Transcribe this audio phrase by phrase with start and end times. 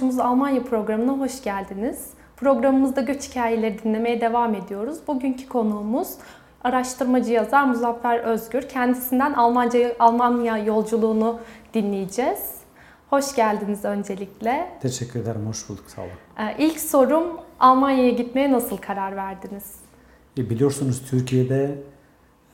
[0.00, 2.10] Komşumuz Almanya programına hoş geldiniz.
[2.36, 4.98] Programımızda göç hikayeleri dinlemeye devam ediyoruz.
[5.06, 6.08] Bugünkü konuğumuz
[6.64, 8.62] araştırmacı yazar Muzaffer Özgür.
[8.62, 11.40] Kendisinden Almanca, Almanya yolculuğunu
[11.74, 12.38] dinleyeceğiz.
[13.10, 14.70] Hoş geldiniz öncelikle.
[14.82, 16.10] Teşekkür ederim, hoş bulduk, sağ olun.
[16.38, 17.24] Ee, ilk sorum
[17.60, 19.74] Almanya'ya gitmeye nasıl karar verdiniz?
[20.38, 21.78] E, biliyorsunuz Türkiye'de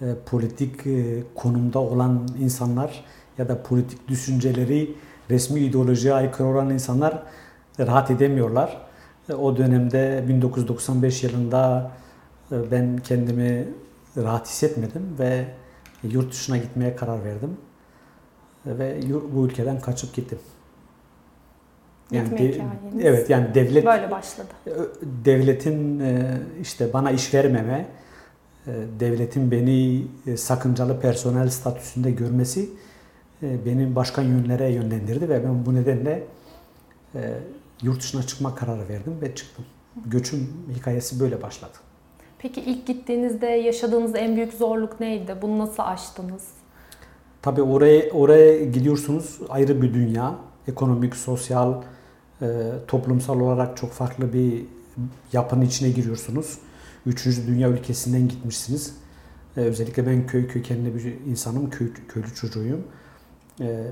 [0.01, 3.05] e, politik e, konumda olan insanlar
[3.39, 4.97] ya da politik düşünceleri
[5.31, 7.23] resmi ideolojiye aykırı olan insanlar
[7.81, 8.87] rahat edemiyorlar.
[9.29, 11.91] E, o dönemde 1995 yılında
[12.53, 13.69] e, ben kendimi
[14.17, 15.45] rahat hissetmedim ve
[16.03, 17.57] yurt dışına gitmeye karar verdim.
[18.67, 19.01] E, Ve
[19.35, 20.39] bu ülkeden kaçıp gittim.
[22.11, 22.73] Gitme de- hikayeniz.
[23.03, 24.49] evet yani devlet Böyle başladı.
[25.25, 26.03] devletin
[26.61, 27.87] işte bana iş vermeme,
[29.01, 30.07] devletin beni
[30.37, 32.69] sakıncalı personel statüsünde görmesi
[33.43, 36.23] beni başka yönlere yönlendirdi ve ben bu nedenle
[37.83, 39.65] yurt dışına çıkma kararı verdim ve çıktım.
[40.07, 41.73] Göçüm hikayesi böyle başladı.
[42.39, 45.37] Peki ilk gittiğinizde yaşadığınız en büyük zorluk neydi?
[45.43, 46.43] Bunu nasıl aştınız?
[47.43, 50.35] Tabii oraya oraya gidiyorsunuz ayrı bir dünya.
[50.69, 51.83] Ekonomik, sosyal,
[52.43, 52.47] e,
[52.89, 54.65] toplumsal olarak çok farklı bir
[55.33, 56.59] yapının içine giriyorsunuz.
[57.07, 58.97] Üçüncü dünya ülkesinden gitmişsiniz.
[59.57, 62.83] E, özellikle ben köy kökenli bir insanım, köy, köylü çocuğuyum.
[63.61, 63.87] E,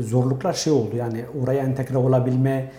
[0.00, 2.72] zorluklar şey oldu yani oraya entegre olabilme,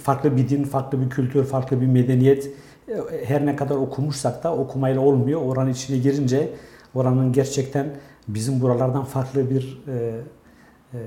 [0.00, 2.50] farklı bir din, farklı bir kültür, farklı bir medeniyet
[2.88, 5.42] e, her ne kadar okumuşsak da okumayla olmuyor.
[5.42, 6.50] Oranın içine girince
[6.94, 7.86] oranın gerçekten
[8.28, 10.20] bizim buralardan farklı bir e,
[10.94, 10.98] e,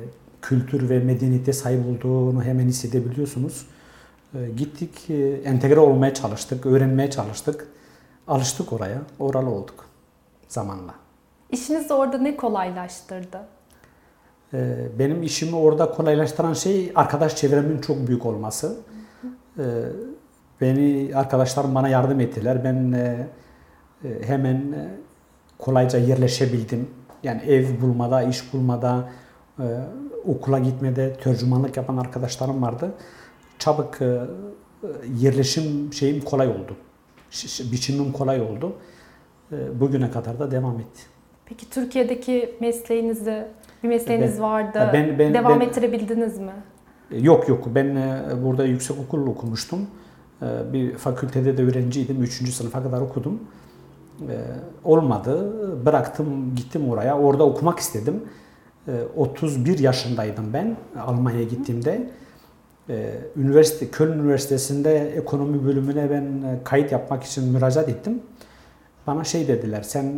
[0.42, 3.68] kültür ve medeniyete sahip olduğunu hemen hissedebiliyorsunuz.
[4.34, 7.67] E, gittik, e, entegre olmaya çalıştık, öğrenmeye çalıştık.
[8.28, 9.86] Alıştık oraya, oralı olduk
[10.48, 10.95] zamanla.
[11.52, 13.39] İşinizi orada ne kolaylaştırdı?
[14.54, 18.77] E, benim işimi orada kolaylaştıran şey arkadaş çevremin çok büyük olması.
[19.60, 19.64] E,
[20.61, 22.64] beni arkadaşlarım bana yardım ettiler.
[22.64, 23.27] Ben e,
[24.04, 24.89] e, hemen e,
[25.58, 26.89] kolayca yerleşebildim.
[27.23, 29.09] Yani ev bulmada, iş bulmada,
[30.26, 32.92] okula gitmede tercümanlık yapan arkadaşlarım vardı.
[33.59, 33.98] Çabuk
[35.20, 36.76] yerleşim şeyim kolay oldu.
[37.71, 38.73] Biçimim kolay oldu.
[39.52, 41.02] Bugüne kadar da devam etti.
[41.45, 43.48] Peki Türkiye'deki mesleğinizi,
[43.84, 44.90] bir mesleğiniz Ben- vardı.
[44.94, 46.52] ben- ben- Devam ben- ettirebildiniz mi?
[47.12, 49.80] E, Yok yok ben e, burada yüksek okul okumuştum.
[50.42, 52.23] E, Bir fakültede de öğrenciydim.
[52.23, 53.39] Üçüncü sınıfa kadar okudum.
[54.84, 55.54] Olmadı.
[55.86, 57.18] Bıraktım gittim oraya.
[57.20, 58.23] Orada okumak istedim.
[58.88, 60.76] E, 31 yaşındaydım ben
[61.06, 62.10] Almanya'ya gittiğimde.
[63.38, 66.26] Üniversite Köln Üniversitesi'nde ekonomi bölümüne ben
[66.64, 68.20] kayıt yapmak için müracaat ettim.
[69.08, 70.14] Bana şey dediler, sen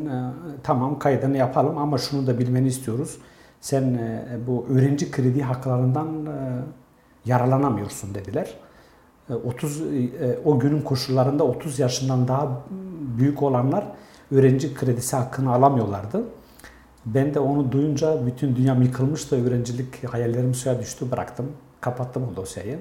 [0.63, 3.17] tamam kaydını yapalım ama şunu da bilmeni istiyoruz.
[3.61, 6.61] Sen e, bu öğrenci kredi haklarından e,
[7.25, 8.53] yararlanamıyorsun dediler.
[9.29, 12.61] E, 30 e, o günün koşullarında 30 yaşından daha
[13.17, 13.87] büyük olanlar
[14.31, 16.23] öğrenci kredisi hakkını alamıyorlardı.
[17.05, 19.47] Ben de onu duyunca bütün dünyam yıkılmıştı.
[19.47, 21.11] Öğrencilik hayallerim suya düştü.
[21.11, 21.51] Bıraktım.
[21.81, 22.79] Kapattım o dosyayı.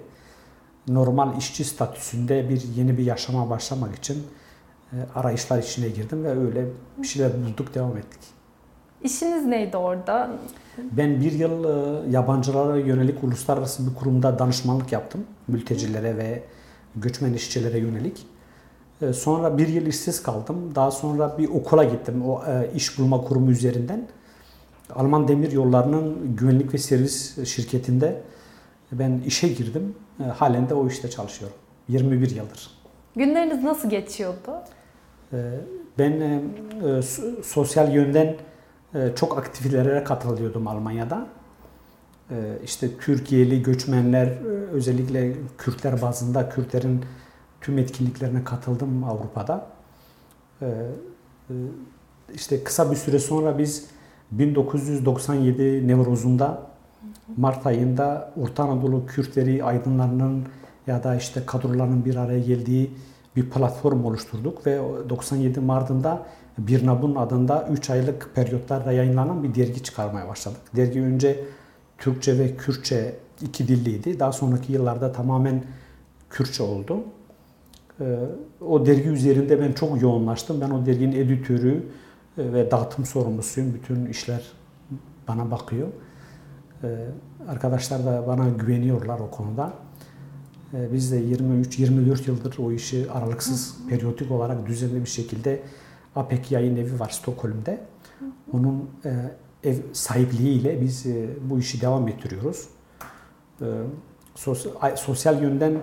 [0.88, 4.26] Normal işçi statüsünde bir yeni bir yaşama başlamak için
[5.14, 6.66] arayışlar içine girdim ve öyle
[6.98, 8.39] bir şeyler bulduk, devam ettik.
[9.04, 10.30] İşiniz neydi orada?
[10.78, 15.24] Ben bir yıl e, yabancılara yönelik uluslararası bir kurumda danışmanlık yaptım.
[15.48, 16.42] Mültecilere ve
[16.96, 18.26] göçmen işçilere yönelik.
[19.02, 20.74] E, Sonra bir yıl işsiz kaldım.
[20.74, 24.06] Daha sonra bir okula gittim o e, iş bulma kurumu üzerinden.
[24.94, 28.22] Alman Demir Yolları'nın güvenlik ve servis şirketinde
[28.92, 29.94] ben işe girdim.
[30.36, 31.56] Halen de o işte çalışıyorum.
[31.88, 32.70] 21 yıldır.
[33.16, 34.52] Günleriniz nasıl geçiyordu?
[35.98, 36.12] Ben
[36.82, 38.36] so- sosyal yönden
[39.16, 41.26] çok aktivitelere katılıyordum Almanya'da.
[42.30, 47.04] Ee, İşte Türkiye'li göçmenler, e, özellikle Kürtler bazında Kürtlerin
[47.60, 49.66] tüm etkinliklerine katıldım Avrupa'da.
[50.62, 51.54] Ee, e,
[52.34, 53.86] İşte kısa bir süre sonra biz
[54.30, 56.70] 1997 Nevruz'unda
[57.36, 60.44] Mart ayında Orta Anadolu Kürtleri aydınlarının
[60.86, 62.90] ya da işte kadroların bir araya geldiği
[63.36, 66.26] bir platform oluşturduk ve o 97 Mart'ında
[66.58, 70.60] Birnabun adında 3 aylık periyotlarla yayınlanan bir dergi çıkarmaya başladık.
[70.76, 71.44] Dergi önce
[71.98, 74.20] Türkçe ve Kürtçe iki dilliydi.
[74.20, 75.64] Daha sonraki yıllarda tamamen
[76.30, 76.98] Kürtçe oldu.
[78.00, 78.18] Ee,
[78.60, 80.60] O dergi üzerinde ben çok yoğunlaştım.
[80.60, 81.86] Ben o derginin editörü
[82.38, 83.74] e, ve dağıtım sorumlusuyum.
[83.74, 84.42] Bütün işler
[85.28, 85.88] bana bakıyor.
[86.84, 87.06] Ee,
[87.48, 89.72] Arkadaşlar da bana güveniyorlar o konuda.
[90.74, 95.62] Ee, Biz de 23-24 yıldır o işi aralıksız, periyodik olarak düzenli bir şekilde
[96.16, 97.80] APEK yayın evi var Stockholm'de.
[98.52, 99.10] Onun e,
[99.64, 102.68] ev sahipliğiyle biz e, bu işi devam ettiriyoruz.
[103.60, 103.66] Ee,
[104.96, 105.74] sosyal yönden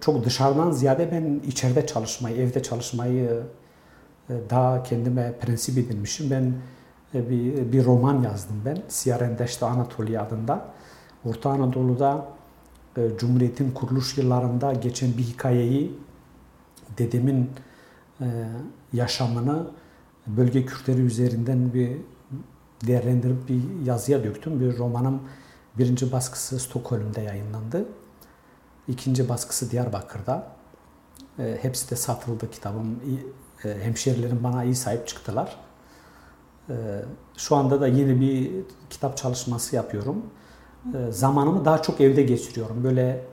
[0.00, 3.42] çok dışarıdan ziyade ben içeride çalışmayı, evde çalışmayı
[4.50, 6.30] daha kendime prensip edinmişim.
[6.30, 6.54] Ben
[7.14, 8.78] bir, bir roman yazdım ben.
[8.88, 10.68] Siyarendeşte Anatolia adında.
[11.24, 12.37] Orta Anadolu'da
[13.18, 15.98] Cumhuriyet'in kuruluş yıllarında geçen bir hikayeyi
[16.98, 17.50] dedemin
[18.92, 19.70] yaşamını
[20.26, 21.96] bölge Kürtleri üzerinden bir
[22.86, 24.60] değerlendirip bir yazıya döktüm.
[24.60, 25.22] Bir romanım
[25.78, 27.84] birinci baskısı Stockholm'da yayınlandı.
[28.88, 30.46] İkinci baskısı Diyarbakır'da.
[31.38, 33.00] E, hepsi de satıldı kitabım.
[33.64, 35.56] E, hemşerilerim bana iyi sahip çıktılar.
[36.70, 36.74] E,
[37.36, 38.50] şu anda da yeni bir
[38.90, 40.22] kitap çalışması yapıyorum.
[40.94, 42.84] E, zamanımı daha çok evde geçiriyorum.
[42.84, 43.24] Böyle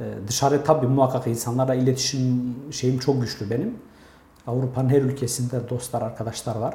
[0.00, 3.74] e, dışarı tabii muhakkak insanlarla iletişim şeyim çok güçlü benim.
[4.46, 6.74] Avrupa'nın her ülkesinde dostlar, arkadaşlar var.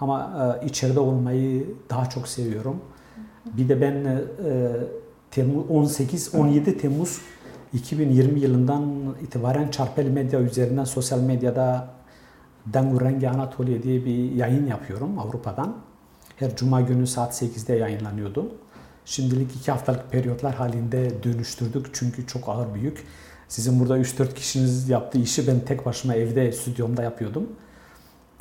[0.00, 0.32] Ama
[0.62, 2.80] e, içeride olmayı daha çok seviyorum.
[3.44, 4.70] Bir de ben e,
[5.30, 7.20] Temmuz 18 17 Temmuz
[7.72, 11.88] 2020 yılından itibaren Çarpel Medya üzerinden sosyal medyada
[12.72, 15.76] Dangurengi Anatolia diye bir yayın yapıyorum Avrupa'dan.
[16.36, 18.52] Her cuma günü saat 8'de yayınlanıyordu.
[19.08, 23.06] Şimdilik iki haftalık periyotlar halinde dönüştürdük çünkü çok ağır büyük.
[23.48, 27.48] Sizin burada 3-4 kişiniz yaptığı işi ben tek başıma evde, stüdyomda yapıyordum.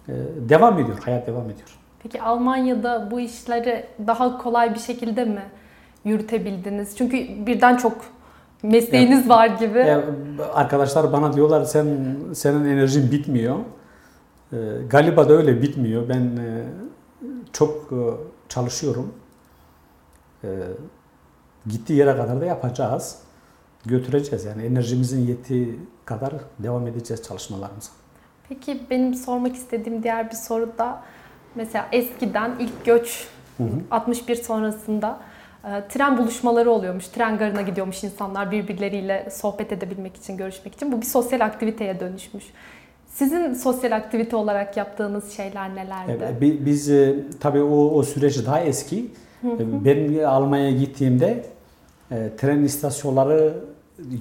[0.10, 0.14] Ee,
[0.50, 1.78] devam ediyor, hayat devam ediyor.
[2.04, 5.44] Peki Almanya'da bu işleri daha kolay bir şekilde mi
[6.06, 6.98] yürütebildiniz?
[6.98, 7.98] Çünkü birden çok
[8.64, 9.80] mesleğiniz ya, var gibi.
[9.80, 10.04] Ya,
[10.54, 11.88] arkadaşlar bana diyorlar sen
[12.34, 13.58] senin enerjin bitmiyor.
[14.54, 14.58] E,
[14.90, 16.10] galiba da öyle bitmiyor.
[16.10, 16.64] Ben e,
[17.54, 18.00] çok e,
[18.50, 19.14] çalışıyorum.
[20.44, 20.48] E,
[21.68, 23.19] gittiği yere kadar da yapacağız.
[23.86, 27.89] Götüreceğiz yani enerjimizin yettiği kadar devam edeceğiz çalışmalarımıza.
[28.50, 31.04] Peki benim sormak istediğim diğer bir soru da
[31.56, 33.68] mesela eskiden ilk göç hı hı.
[33.92, 35.19] 61 sonrasında
[35.63, 37.07] e, tren buluşmaları oluyormuş.
[37.07, 40.92] Tren garına gidiyormuş insanlar birbirleriyle sohbet edebilmek için, görüşmek için.
[40.92, 42.44] Bu bir sosyal aktiviteye dönüşmüş.
[43.07, 46.38] Sizin sosyal aktivite olarak yaptığınız şeyler nelerdi?
[46.66, 49.12] Biz e, tabii o, o süreç daha eski.
[49.42, 49.86] Hı.
[49.86, 51.45] Ben Almanya'ya gittiğimde
[52.12, 53.54] e, tren istasyonları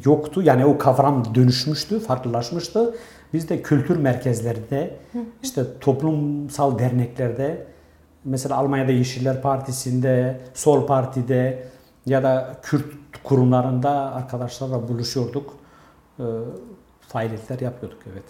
[0.04, 0.42] yoktu.
[0.42, 2.94] Yani o kavram dönüşmüştü, farklılaşmıştı.
[3.32, 4.96] Biz de kültür merkezlerinde,
[5.42, 7.66] işte toplumsal derneklerde,
[8.24, 11.68] mesela Almanya'da Yeşiller Partisi'nde, Sol Parti'de
[12.06, 12.84] ya da Kürt
[13.24, 15.56] kurumlarında arkadaşlarla buluşuyorduk.
[16.18, 16.24] E,
[17.00, 18.24] faaliyetler yapıyorduk evet.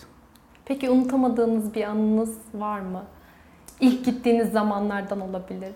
[0.64, 3.02] Peki unutamadığınız bir anınız var mı?
[3.80, 5.74] İlk gittiğiniz zamanlardan olabilir.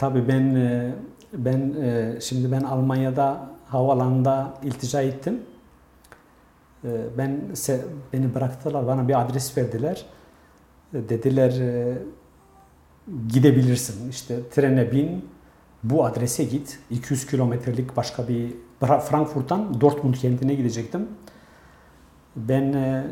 [0.00, 0.94] Tabii ben e,
[1.32, 5.40] ben e, şimdi ben Almanya'da havalanında iltica ettim.
[6.84, 6.88] Ee,
[7.18, 7.40] ben
[8.12, 10.06] beni bıraktılar, bana bir adres verdiler.
[10.92, 11.98] Dediler e,
[13.28, 14.10] gidebilirsin.
[14.10, 15.28] İşte trene bin,
[15.84, 16.78] bu adrese git.
[16.90, 21.08] 200 kilometrelik başka bir Frankfurt'tan Dortmund kentine gidecektim.
[22.36, 23.06] Ben e,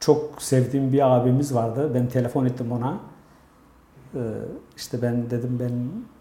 [0.00, 1.90] çok sevdiğim bir abimiz vardı.
[1.94, 3.00] Ben telefon ettim ona.
[4.14, 4.18] Ee,
[4.76, 5.72] işte ben dedim ben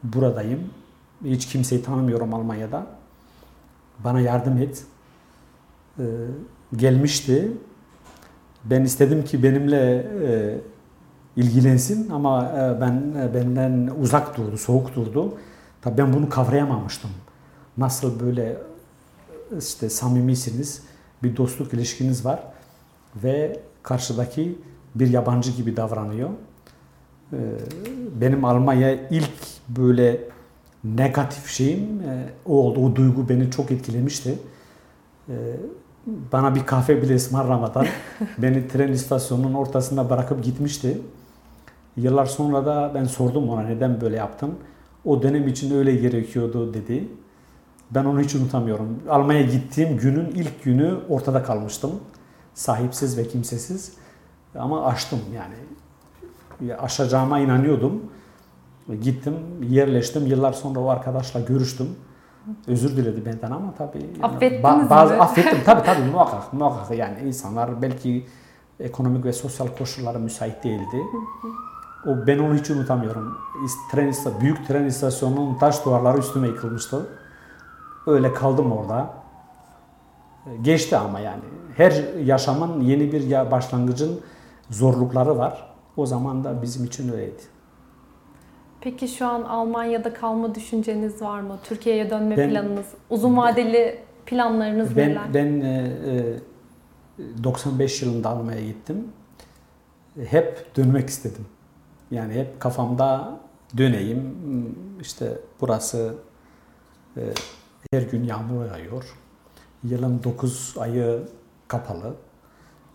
[0.03, 0.59] buradayım.
[1.23, 2.87] Hiç kimseyi tanımıyorum Almanya'da.
[4.03, 4.85] Bana yardım et
[6.75, 7.51] gelmişti.
[8.65, 10.57] Ben istedim ki benimle e,
[11.35, 15.33] ilgilensin ama e, ben e, benden uzak durdu, soğuk durdu.
[15.81, 17.11] Tabii ben bunu kavrayamamıştım.
[17.77, 18.57] Nasıl böyle
[19.59, 20.83] işte samimisiniz,
[21.23, 22.43] bir dostluk ilişkiniz var
[23.23, 24.57] ve karşıdaki
[24.95, 26.29] bir yabancı gibi davranıyor.
[27.33, 27.37] E,
[28.21, 29.31] benim Almanya ilk
[29.69, 30.19] böyle
[30.83, 32.79] negatif şeyim e, o oldu.
[32.79, 34.39] O duygu beni çok etkilemişti.
[35.29, 35.33] E,
[36.31, 37.85] bana bir kahve bile ısmarlamadan
[38.37, 41.01] beni tren istasyonunun ortasında bırakıp gitmişti.
[41.97, 44.55] Yıllar sonra da ben sordum ona neden böyle yaptım.
[45.05, 47.07] O dönem için öyle gerekiyordu dedi.
[47.91, 48.99] Ben onu hiç unutamıyorum.
[49.09, 51.91] Almanya gittiğim günün ilk günü ortada kalmıştım.
[52.53, 53.93] Sahipsiz ve kimsesiz.
[54.55, 55.55] Ama aştım yani.
[56.81, 58.01] Aşacağıma inanıyordum.
[59.01, 60.27] Gittim, yerleştim.
[60.27, 61.89] Yıllar sonra o arkadaşla görüştüm
[62.67, 65.19] özür diledi benden ama tabii yani Affettiniz ba- bazı mi?
[65.19, 68.27] affettim tabii tabii muhakkak muhakkak yani insanlar belki
[68.79, 71.03] ekonomik ve sosyal koşulları müsait değildi.
[72.07, 73.37] O ben onu hiç unutamıyorum.
[73.91, 77.07] Tren büyük tren istasyonunun taş duvarları üstüme yıkılmıştı.
[78.07, 79.13] Öyle kaldım orada.
[80.61, 81.41] Geçti ama yani.
[81.77, 84.19] Her yaşamın yeni bir başlangıcın
[84.69, 85.74] zorlukları var.
[85.97, 87.41] O zaman da bizim için öyleydi.
[88.81, 91.59] Peki şu an Almanya'da kalma düşünceniz var mı?
[91.63, 95.33] Türkiye'ye dönme ben, planınız, uzun vadeli planlarınız ben, neler?
[95.33, 99.07] Ben e, 95 e, yılında Almanya'ya gittim.
[100.29, 101.45] Hep dönmek istedim.
[102.11, 103.39] Yani hep kafamda
[103.77, 104.35] döneyim.
[105.01, 106.15] İşte burası
[107.17, 107.21] e,
[107.93, 109.17] Her gün yağmur yağıyor.
[109.83, 111.27] Yılın 9 ayı
[111.67, 112.15] kapalı.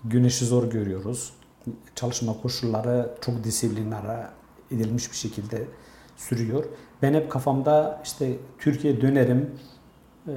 [0.04, 1.32] Güneşi zor görüyoruz.
[1.94, 4.26] Çalışma koşulları çok disiplinlere
[4.70, 5.64] edilmiş bir şekilde
[6.16, 6.64] sürüyor.
[7.02, 9.50] Ben hep kafamda işte Türkiye dönerim,
[10.28, 10.32] e,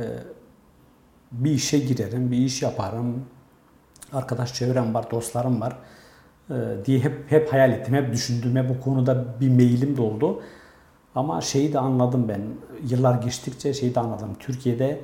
[1.31, 3.25] bir işe girerim, bir iş yaparım,
[4.13, 5.77] arkadaş çevrem var, dostlarım var
[6.49, 10.41] e, diye hep hep hayal ettim, hep düşündüm, hep bu konuda bir meyilim de oldu.
[11.15, 12.41] Ama şeyi de anladım ben,
[12.89, 14.29] yıllar geçtikçe şeyi de anladım.
[14.39, 15.01] Türkiye'de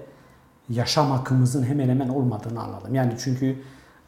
[0.70, 2.96] yaşam hakkımızın hemen hemen olmadığını anladım.
[2.96, 3.58] Yani çünkü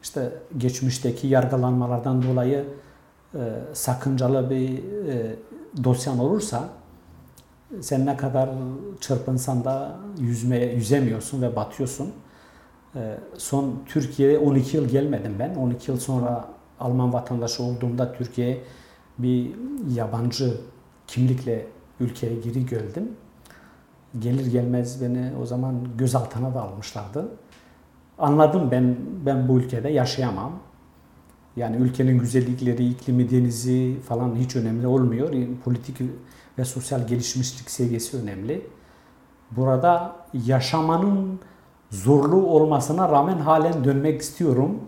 [0.01, 2.65] işte geçmişteki yargılanmalardan dolayı
[3.36, 3.39] e,
[3.74, 4.77] sakıncalı bir
[5.08, 5.36] e,
[5.84, 6.70] dosyan olursa
[7.81, 8.50] sen ne kadar
[9.00, 12.12] çırpınsan da yüzmeye yüzemiyorsun ve batıyorsun.
[12.96, 15.55] E, son Türkiye'ye 12 yıl gelmedim ben.
[15.55, 16.48] 12 yıl sonra
[16.79, 18.63] Alman vatandaşı olduğumda Türkiye'ye
[19.17, 19.51] bir
[19.96, 20.58] yabancı
[21.08, 21.67] kimlikle
[22.00, 23.12] ülkeye geri geldim.
[24.20, 27.27] Gelir gelmez beni o zaman gözaltına da almışlardı.
[28.22, 30.51] Anladım ben ben bu ülkede yaşayamam.
[31.56, 35.34] Yani ülkenin güzellikleri, iklimi, denizi falan hiç önemli olmuyor.
[35.63, 35.98] Politik
[36.58, 38.68] ve sosyal gelişmişlik seviyesi önemli.
[39.51, 41.40] Burada yaşamanın
[41.90, 44.80] zorlu olmasına rağmen halen dönmek istiyorum.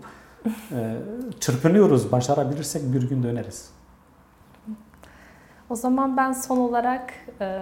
[0.71, 0.95] Ee,
[1.39, 2.11] çırpınıyoruz.
[2.11, 3.69] Başarabilirsek bir gün döneriz.
[5.69, 7.59] O zaman ben son olarak e,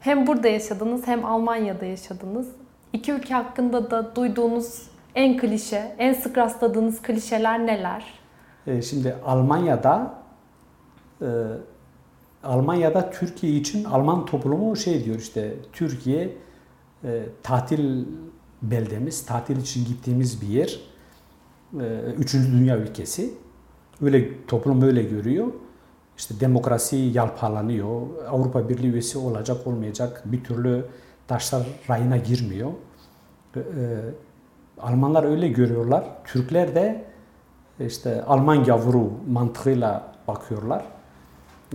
[0.00, 2.48] hem burada yaşadınız hem Almanya'da yaşadınız.
[2.92, 4.82] İki ülke hakkında da duyduğunuz
[5.14, 8.04] en klişe, en sık rastladığınız klişeler neler?
[8.66, 10.14] Ee, şimdi Almanya'da
[11.22, 11.26] e,
[12.44, 16.36] Almanya'da Türkiye için Alman toplumu şey diyor işte Türkiye
[17.04, 18.04] e, tatil
[18.62, 20.80] beldemiz, tatil için gittiğimiz bir yer.
[21.80, 21.84] E,
[22.18, 23.34] üçüncü dünya ülkesi.
[24.02, 25.46] Öyle toplum öyle görüyor.
[26.18, 28.02] İşte demokrasi yalpalanıyor.
[28.30, 30.84] Avrupa Birliği üyesi olacak olmayacak bir türlü
[31.28, 32.70] taşlar rayına girmiyor.
[33.56, 33.60] E,
[34.80, 36.04] Almanlar öyle görüyorlar.
[36.24, 37.04] Türkler de
[37.80, 40.84] işte Alman gavuru mantığıyla bakıyorlar.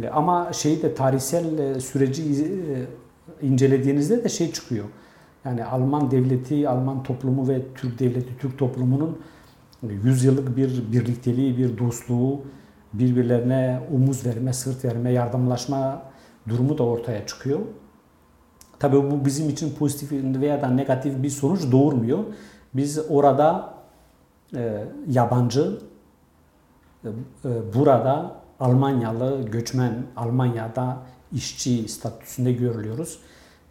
[0.04, 4.86] E, ama şeyi de tarihsel e, süreci e, incelediğinizde de şey çıkıyor.
[5.46, 9.20] Yani Alman devleti, Alman toplumu ve Türk devleti, Türk toplumunun
[9.84, 12.42] yüzyıllık bir birlikteliği, bir dostluğu,
[12.94, 16.01] birbirlerine omuz verme, sırt verme, yardımlaşma
[16.50, 17.60] durumu da ortaya çıkıyor.
[18.79, 22.24] Tabii bu bizim için pozitif veya da negatif bir sonuç doğurmuyor.
[22.74, 23.74] Biz orada
[24.55, 25.79] e, yabancı,
[27.05, 27.10] e,
[27.74, 30.98] burada Almanyalı göçmen, Almanya'da
[31.31, 33.19] işçi statüsünde görülüyoruz.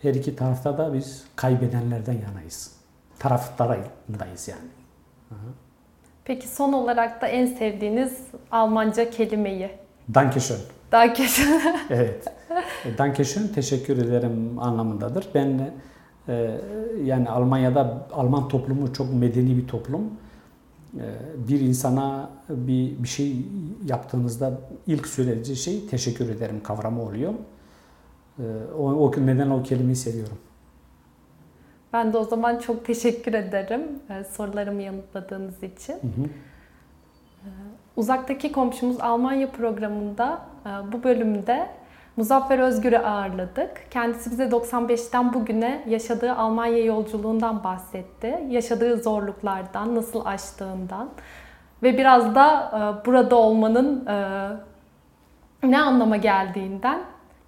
[0.02, 2.72] Her iki tarafta da biz kaybedenlerden yanayız.
[3.18, 4.68] Taraftarındayız yani.
[5.30, 5.48] Aha.
[6.24, 8.18] Peki son olarak da en sevdiğiniz
[8.50, 9.70] Almanca kelimeyi?
[10.14, 10.75] Dankeschön.
[10.92, 11.60] Dankeschön.
[11.90, 12.24] evet.
[12.84, 15.26] E, Dankeschön teşekkür ederim anlamındadır.
[15.34, 15.70] Ben
[16.28, 16.60] e,
[17.04, 20.02] yani Almanya'da Alman toplumu çok medeni bir toplum.
[20.94, 21.04] E,
[21.48, 23.36] bir insana bir bir şey
[23.84, 27.32] yaptığınızda ilk söyleyeceği şey teşekkür ederim kavramı oluyor.
[28.38, 28.42] E,
[28.78, 30.38] o, o neden o kelimeyi seviyorum.
[31.92, 35.92] Ben de o zaman çok teşekkür ederim e, sorularımı yanıtladığınız için.
[35.92, 36.24] Hı hı.
[37.44, 37.48] E,
[37.96, 40.55] uzaktaki komşumuz Almanya programında
[40.92, 41.66] bu bölümde
[42.16, 43.90] Muzaffer Özgür'ü ağırladık.
[43.90, 48.38] Kendisi bize 95'ten bugüne yaşadığı Almanya yolculuğundan bahsetti.
[48.48, 51.08] Yaşadığı zorluklardan, nasıl aştığından
[51.82, 54.04] ve biraz da burada olmanın
[55.62, 57.00] ne anlama geldiğinden.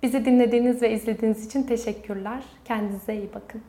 [0.02, 2.42] Bizi dinlediğiniz ve izlediğiniz için teşekkürler.
[2.64, 3.62] Kendinize iyi bakın.